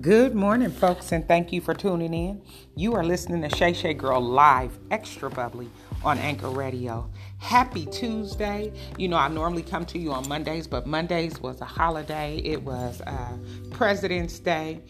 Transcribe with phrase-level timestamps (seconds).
[0.00, 2.40] Good morning, folks, and thank you for tuning in.
[2.76, 5.68] You are listening to Shay Shay Girl live, extra bubbly
[6.04, 7.10] on Anchor Radio.
[7.38, 8.72] Happy Tuesday.
[8.96, 12.36] You know, I normally come to you on Mondays, but Mondays was a holiday.
[12.44, 13.36] It was uh,
[13.72, 14.82] President's Day.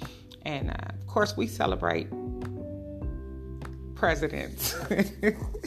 [0.43, 2.09] And uh, of course, we celebrate
[3.95, 4.77] presidents.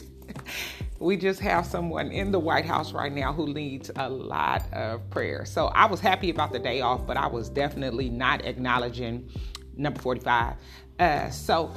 [1.02, 5.08] we just have someone in the White House right now who needs a lot of
[5.10, 5.44] prayer.
[5.44, 9.28] So I was happy about the day off, but I was definitely not acknowledging
[9.76, 10.54] number 45.
[10.98, 11.72] Uh, so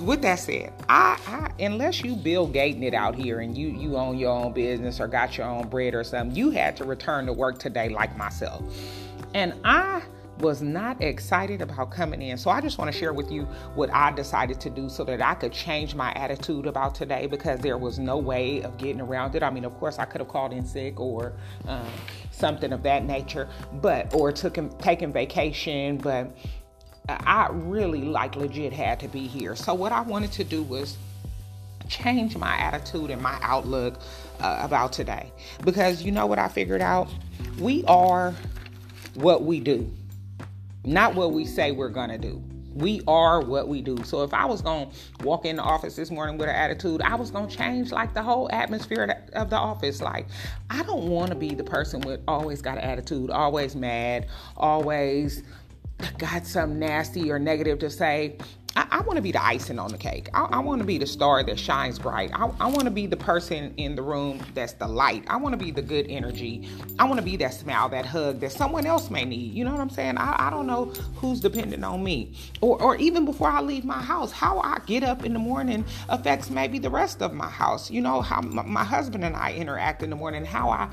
[0.00, 3.96] with that said, I, I, unless you Bill Gating it out here and you you
[3.96, 7.26] own your own business or got your own bread or something, you had to return
[7.26, 8.62] to work today like myself.
[9.34, 10.02] And I
[10.38, 12.36] was not excited about coming in.
[12.36, 15.22] So I just want to share with you what I decided to do so that
[15.22, 19.34] I could change my attitude about today because there was no way of getting around
[19.34, 19.42] it.
[19.42, 21.32] I mean, of course, I could have called in sick or
[21.66, 21.86] um,
[22.30, 23.48] something of that nature,
[23.80, 26.36] but or took taken vacation, but
[27.08, 29.54] I really like legit had to be here.
[29.54, 30.96] So what I wanted to do was
[31.88, 34.00] change my attitude and my outlook
[34.40, 35.30] uh, about today
[35.64, 37.08] because you know what I figured out?
[37.60, 38.34] We are
[39.14, 39.90] what we do
[40.86, 42.42] not what we say we're going to do.
[42.74, 43.96] We are what we do.
[44.04, 47.00] So if I was going to walk in the office this morning with an attitude,
[47.02, 50.02] I was going to change like the whole atmosphere of the office.
[50.02, 50.26] Like,
[50.68, 55.42] I don't want to be the person with always got an attitude, always mad, always
[56.18, 58.36] got something nasty or negative to say.
[58.76, 60.28] I, I want to be the icing on the cake.
[60.34, 62.30] I, I want to be the star that shines bright.
[62.34, 65.24] I, I want to be the person in the room that's the light.
[65.28, 66.68] I want to be the good energy.
[66.98, 69.54] I want to be that smile, that hug that someone else may need.
[69.54, 70.18] You know what I'm saying?
[70.18, 72.34] I, I don't know who's dependent on me.
[72.60, 75.84] Or, or even before I leave my house, how I get up in the morning
[76.10, 77.90] affects maybe the rest of my house.
[77.90, 80.90] You know, how my, my husband and I interact in the morning, how I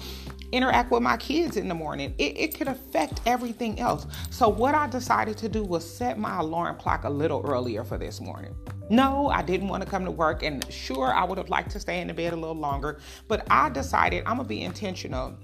[0.54, 2.14] interact with my kids in the morning.
[2.18, 4.06] It, it could affect everything else.
[4.30, 7.42] So, what I decided to do was set my alarm clock a little
[7.82, 8.56] for this morning.
[8.90, 11.80] No, I didn't want to come to work, and sure, I would have liked to
[11.80, 15.38] stay in the bed a little longer, but I decided I'm gonna be intentional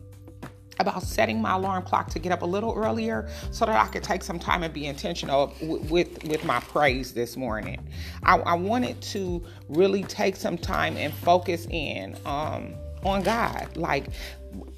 [0.80, 4.04] about setting my alarm clock to get up a little earlier so that I could
[4.04, 7.86] take some time and be intentional with with my praise this morning.
[8.24, 13.76] I, I, wanted to really take some time and focus in um, on God.
[13.76, 14.08] Like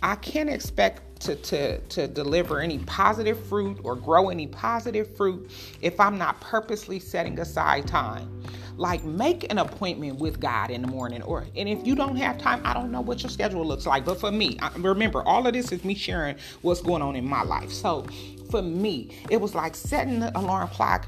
[0.02, 5.52] I can't expect to, to, to deliver any positive fruit or grow any positive fruit
[5.82, 8.44] if I'm not purposely setting aside time.
[8.78, 12.40] Like make an appointment with God in the morning, or and if you don't have
[12.40, 14.06] time, I don't know what your schedule looks like.
[14.06, 17.26] But for me, I, remember all of this is me sharing what's going on in
[17.26, 17.72] my life.
[17.72, 18.08] So
[18.50, 21.06] for me, it was like setting the alarm clock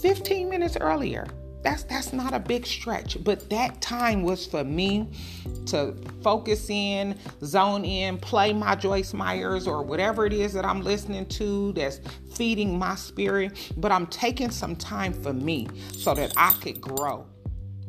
[0.00, 1.28] 15 minutes earlier
[1.62, 5.08] that's that's not a big stretch but that time was for me
[5.66, 10.82] to focus in zone in play my Joyce Meyers or whatever it is that i'm
[10.82, 12.00] listening to that's
[12.34, 17.26] feeding my spirit but i'm taking some time for me so that i could grow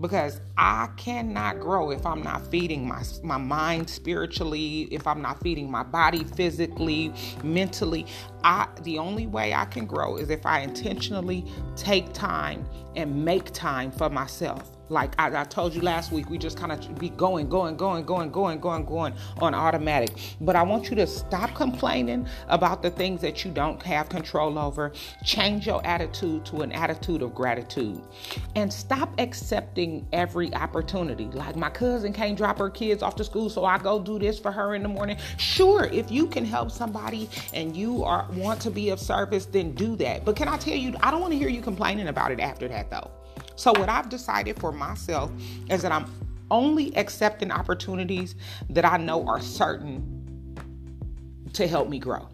[0.04, 5.42] because I cannot grow if I'm not feeding my my mind spiritually, if I'm not
[5.42, 8.06] feeding my body physically, mentally.
[8.44, 11.46] I the only way I can grow is if I intentionally
[11.78, 14.73] take time and make time for myself.
[14.94, 18.06] Like I, I told you last week, we just kind of be going, going, going,
[18.06, 20.12] going, going, going, going on automatic.
[20.40, 24.60] But I want you to stop complaining about the things that you don't have control
[24.60, 24.94] over.
[25.24, 28.00] Change your attitude to an attitude of gratitude.
[28.56, 31.26] And stop accepting every opportunity.
[31.26, 34.38] Like my cousin can't drop her kids off to school, so I go do this
[34.38, 35.18] for her in the morning.
[35.38, 39.72] Sure, if you can help somebody and you are want to be of service, then
[39.72, 40.24] do that.
[40.24, 42.68] But can I tell you, I don't want to hear you complaining about it after
[42.68, 43.10] that though.
[43.56, 45.32] So, what I've decided for myself
[45.70, 46.06] is that I'm
[46.50, 48.36] only accepting opportunities
[48.70, 50.58] that I know are certain
[51.54, 52.28] to help me grow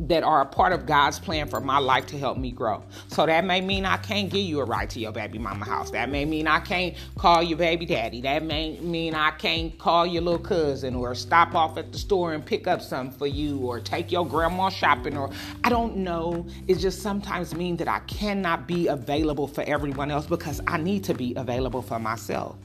[0.00, 2.82] that are a part of God's plan for my life to help me grow.
[3.08, 5.90] So that may mean I can't give you a ride to your baby mama house.
[5.90, 8.20] That may mean I can't call your baby daddy.
[8.20, 12.34] That may mean I can't call your little cousin or stop off at the store
[12.34, 15.30] and pick up something for you or take your grandma shopping or
[15.64, 16.46] I don't know.
[16.68, 21.04] It just sometimes means that I cannot be available for everyone else because I need
[21.04, 22.56] to be available for myself.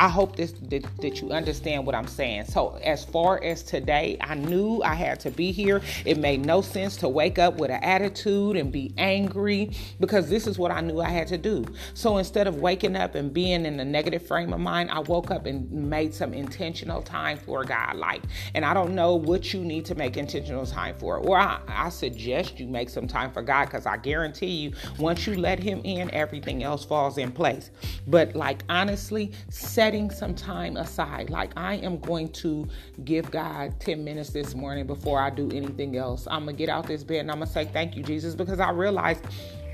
[0.00, 2.46] I hope this that, that, you understand what I'm saying.
[2.46, 5.82] So as far as today, I knew I had to be here.
[6.06, 10.46] It made no sense to wake up with an attitude and be angry because this
[10.46, 11.66] is what I knew I had to do.
[11.92, 15.30] So instead of waking up and being in a negative frame of mind, I woke
[15.30, 17.96] up and made some intentional time for God.
[17.96, 18.22] Like,
[18.54, 21.90] and I don't know what you need to make intentional time for, or I, I
[21.90, 25.82] suggest you make some time for God because I guarantee you, once you let Him
[25.84, 27.70] in, everything else falls in place.
[28.06, 31.30] But like honestly, say setting some time aside.
[31.30, 32.68] Like, I am going to
[33.04, 36.28] give God 10 minutes this morning before I do anything else.
[36.30, 38.36] I'm going to get out this bed and I'm going to say, Thank you, Jesus,
[38.36, 39.24] because I realized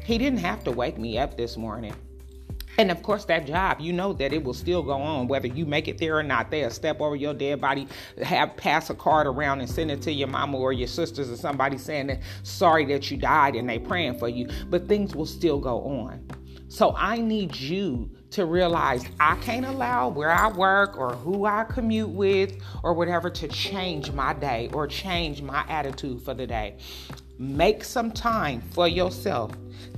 [0.07, 1.95] He didn't have to wake me up this morning.
[2.79, 5.67] And of course, that job, you know that it will still go on whether you
[5.67, 6.51] make it there or not.
[6.51, 7.87] They'll step over your dead body,
[8.23, 11.37] have pass a card around and send it to your mama or your sisters or
[11.37, 14.49] somebody saying sorry that you died and they praying for you.
[14.71, 16.27] But things will still go on.
[16.69, 21.65] So I need you to realize I can't allow where I work or who I
[21.65, 26.77] commute with or whatever to change my day or change my attitude for the day.
[27.39, 29.53] Make some time for yourself.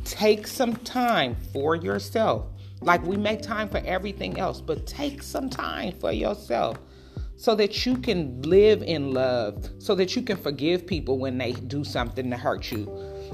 [0.05, 2.47] Take some time for yourself.
[2.81, 6.79] Like we make time for everything else, but take some time for yourself
[7.37, 11.53] so that you can live in love, so that you can forgive people when they
[11.53, 12.85] do something to hurt you,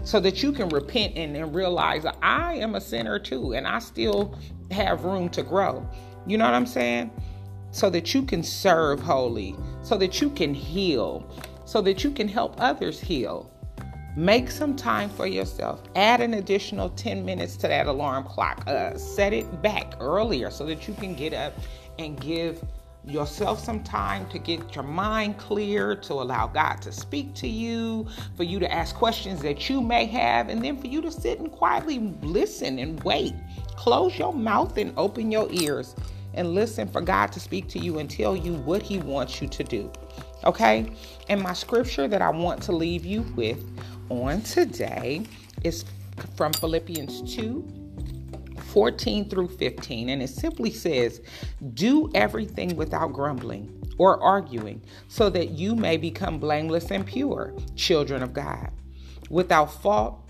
[0.03, 3.79] so that you can repent and, and realize I am a sinner too, and I
[3.79, 4.37] still
[4.71, 5.89] have room to grow.
[6.27, 7.11] You know what I'm saying?
[7.71, 11.29] So that you can serve holy, so that you can heal,
[11.65, 13.51] so that you can help others heal.
[14.17, 15.83] Make some time for yourself.
[15.97, 18.63] Add an additional 10 minutes to that alarm clock.
[18.67, 21.53] Uh, set it back earlier so that you can get up
[21.99, 22.63] and give
[23.07, 28.07] yourself some time to get your mind clear, to allow God to speak to you,
[28.37, 31.39] for you to ask questions that you may have, and then for you to sit
[31.39, 33.35] and quietly listen and wait.
[33.77, 35.95] Close your mouth and open your ears
[36.35, 39.49] and listen for God to speak to you and tell you what He wants you
[39.49, 39.93] to do.
[40.45, 40.91] Okay?
[41.29, 43.63] And my scripture that I want to leave you with
[44.09, 45.27] on today
[45.63, 45.85] is
[46.37, 47.84] from Philippians 2
[48.75, 50.09] 14 through 15.
[50.09, 51.23] And it simply says,
[51.75, 58.21] Do everything without grumbling or arguing, so that you may become blameless and pure, children
[58.21, 58.71] of God,
[59.31, 60.24] without fault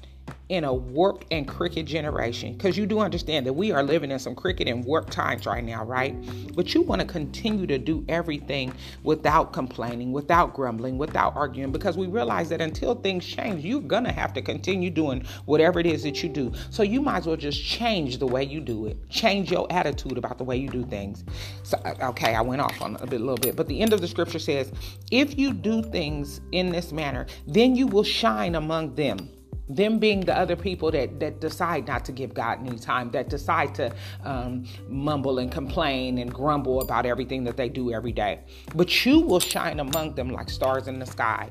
[0.49, 4.19] in a warped and crooked generation because you do understand that we are living in
[4.19, 6.15] some crooked and warped times right now, right?
[6.55, 11.97] But you want to continue to do everything without complaining, without grumbling, without arguing because
[11.97, 15.87] we realize that until things change, you're going to have to continue doing whatever it
[15.87, 16.53] is that you do.
[16.71, 20.19] So you might as well just change the way you do it, change your attitude
[20.19, 21.25] about the way you do things.
[21.63, 23.95] So, uh, okay, I went off on a, bit, a little bit, but the end
[23.95, 24.71] of the scripture says,
[25.11, 29.31] if you do things in this manner, then you will shine among them
[29.69, 33.29] them being the other people that that decide not to give God any time, that
[33.29, 33.93] decide to
[34.25, 38.41] um, mumble and complain and grumble about everything that they do every day.
[38.75, 41.49] But you will shine among them like stars in the sky.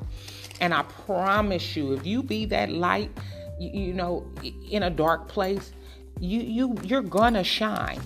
[0.62, 3.12] And I promise you, if you be that light,
[3.60, 4.26] you, you know,
[4.70, 5.74] in a dark place,
[6.20, 8.00] you you you're gonna shine.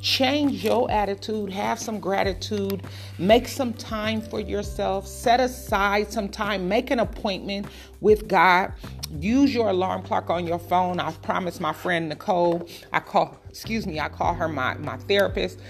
[0.00, 2.82] Change your attitude, have some gratitude,
[3.18, 7.66] make some time for yourself, set aside some time, make an appointment
[8.00, 8.72] with God.
[9.18, 11.00] Use your alarm clock on your phone.
[11.00, 15.60] I've promised my friend Nicole, I call, excuse me, I call her my, my therapist.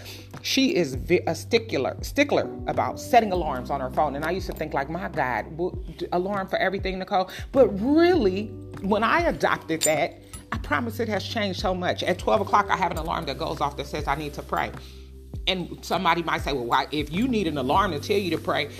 [0.42, 0.96] She is
[1.26, 4.14] a stickler, stickler about setting alarms on her phone.
[4.14, 5.46] And I used to think like, my God,
[6.12, 7.30] alarm for everything, Nicole.
[7.50, 8.46] But really,
[8.82, 10.19] when I adopted that,
[10.52, 12.02] I promise it has changed so much.
[12.02, 14.42] At 12 o'clock, I have an alarm that goes off that says I need to
[14.42, 14.72] pray.
[15.46, 18.38] And somebody might say, well, why, if you need an alarm to tell you to
[18.38, 18.70] pray,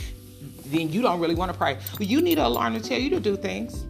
[0.66, 1.78] then you don't really want to pray.
[1.98, 3.86] Well, you need an alarm to tell you to do things.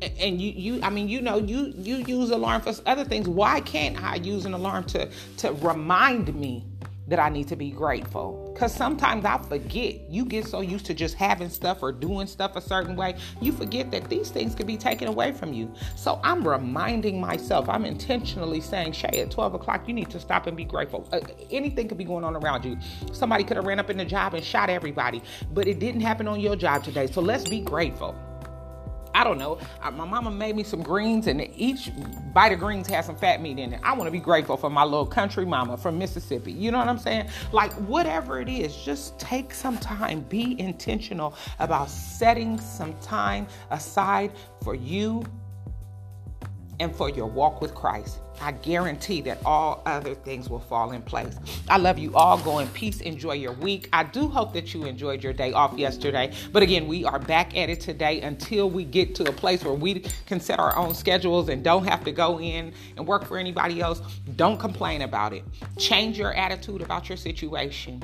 [0.00, 3.28] And you, you, I mean, you know, you you use alarm for other things.
[3.28, 6.64] Why can't I use an alarm to to remind me
[7.08, 8.50] that I need to be grateful.
[8.52, 10.10] Because sometimes I forget.
[10.10, 13.52] You get so used to just having stuff or doing stuff a certain way, you
[13.52, 15.72] forget that these things can be taken away from you.
[15.96, 20.46] So I'm reminding myself, I'm intentionally saying, Shay, at 12 o'clock, you need to stop
[20.46, 21.08] and be grateful.
[21.12, 22.78] Uh, anything could be going on around you.
[23.12, 26.28] Somebody could have ran up in the job and shot everybody, but it didn't happen
[26.28, 27.06] on your job today.
[27.06, 28.14] So let's be grateful.
[29.14, 29.58] I don't know.
[29.82, 31.90] My mama made me some greens, and each
[32.32, 33.80] bite of greens has some fat meat in it.
[33.82, 36.52] I want to be grateful for my little country mama from Mississippi.
[36.52, 37.28] You know what I'm saying?
[37.52, 40.20] Like, whatever it is, just take some time.
[40.28, 45.24] Be intentional about setting some time aside for you
[46.80, 48.20] and for your walk with Christ.
[48.40, 51.38] I guarantee that all other things will fall in place.
[51.68, 52.38] I love you all.
[52.38, 53.00] Go in peace.
[53.00, 53.88] Enjoy your week.
[53.92, 56.32] I do hope that you enjoyed your day off yesterday.
[56.52, 59.74] But again, we are back at it today until we get to a place where
[59.74, 63.38] we can set our own schedules and don't have to go in and work for
[63.38, 64.00] anybody else.
[64.36, 65.44] Don't complain about it.
[65.76, 68.02] Change your attitude about your situation.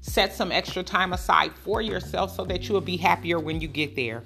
[0.00, 3.68] Set some extra time aside for yourself so that you will be happier when you
[3.68, 4.22] get there.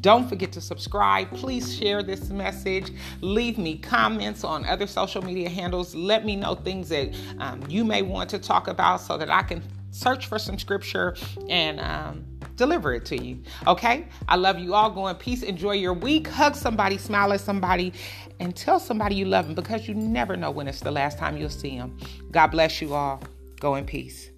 [0.00, 1.30] Don't forget to subscribe.
[1.32, 2.92] Please share this message.
[3.20, 5.94] Leave me comments on other social media handles.
[5.94, 9.42] Let me know things that um, you may want to talk about so that I
[9.42, 11.16] can search for some scripture
[11.48, 12.24] and um,
[12.56, 13.42] deliver it to you.
[13.66, 14.06] Okay?
[14.28, 14.90] I love you all.
[14.90, 15.42] Go in peace.
[15.42, 16.28] Enjoy your week.
[16.28, 17.92] Hug somebody, smile at somebody,
[18.40, 21.36] and tell somebody you love them because you never know when it's the last time
[21.36, 21.96] you'll see them.
[22.30, 23.22] God bless you all.
[23.58, 24.30] Go in peace.